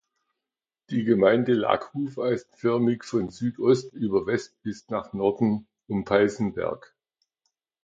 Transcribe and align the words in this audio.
Die 0.89 1.03
Gemeinde 1.03 1.53
lag 1.53 1.93
hufeisenförmig 1.93 3.03
von 3.03 3.29
Südost 3.29 3.93
über 3.93 4.25
Westen 4.25 4.57
bis 4.63 4.89
nach 4.89 5.13
Norden 5.13 5.67
um 5.87 6.05
Peißenberg. 6.05 6.95